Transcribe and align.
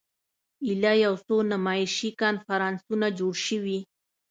ایله 0.65 0.93
یو 1.05 1.13
څو 1.25 1.35
نمایشي 1.51 2.09
کنفرانسونه 2.21 3.07
جوړ 3.19 3.33
شوي. 3.47 3.79